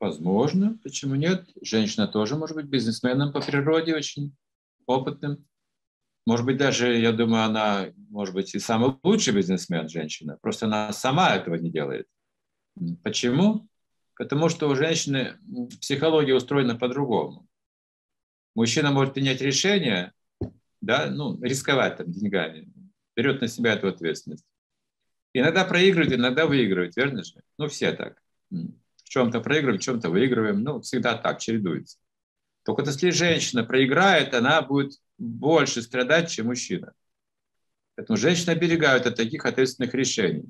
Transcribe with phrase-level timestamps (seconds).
[0.00, 1.48] Возможно, почему нет?
[1.60, 4.34] Женщина тоже может быть бизнесменом по природе, очень
[4.86, 5.46] опытным.
[6.26, 10.38] Может быть, даже, я думаю, она, может быть, и самый лучший бизнесмен женщина.
[10.40, 12.06] Просто она сама этого не делает.
[13.02, 13.68] Почему?
[14.16, 15.38] Потому что у женщины
[15.80, 17.46] психология устроена по-другому.
[18.54, 20.12] Мужчина может принять решение,
[20.80, 22.70] да, ну, рисковать там деньгами,
[23.16, 24.44] берет на себя эту ответственность.
[25.32, 27.42] Иногда проигрывает, иногда выигрывает, верно же?
[27.58, 28.22] Ну, все так.
[29.12, 30.62] Чем-то проигрываем, чем-то выигрываем.
[30.62, 31.98] Ну, всегда так, чередуется.
[32.64, 36.94] Только если женщина проиграет, она будет больше страдать, чем мужчина.
[37.94, 40.46] Поэтому женщины оберегают от таких ответственных решений.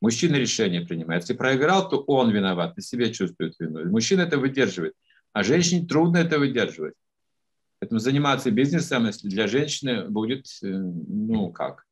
[0.00, 1.22] Мужчина решение принимает.
[1.22, 3.88] Если проиграл, то он виноват, на себе чувствует вину.
[3.88, 4.94] Мужчина это выдерживает,
[5.32, 6.94] а женщине трудно это выдерживать.
[7.78, 11.86] Поэтому заниматься бизнесом, если для женщины будет, э, ну как,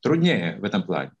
[0.00, 1.12] труднее в этом плане.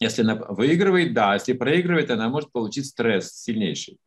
[0.00, 3.98] Если она выигрывает, да, если проигрывает, она может получить стресс сильнейший.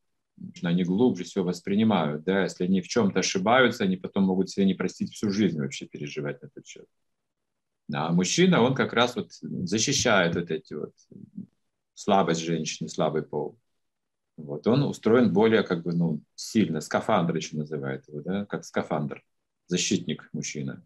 [0.63, 4.73] Они глубже все воспринимают, да, если они в чем-то ошибаются, они потом могут себе не
[4.73, 6.86] простить всю жизнь вообще переживать на этот счет.
[7.94, 10.94] А мужчина, он как раз вот защищает вот эти вот
[11.94, 13.59] слабость женщины, слабый пол.
[14.36, 19.23] Вот он устроен более как бы, ну, сильно, скафандр еще называют его, да, как скафандр,
[19.67, 20.83] защитник мужчина.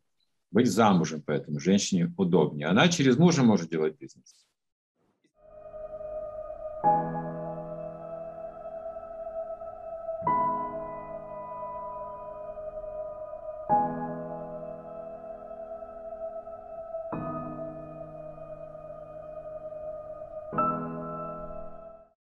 [0.52, 2.68] Быть замужем, поэтому женщине удобнее.
[2.68, 4.47] Она через мужа может делать бизнес.